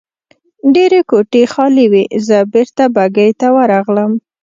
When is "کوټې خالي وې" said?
1.09-2.03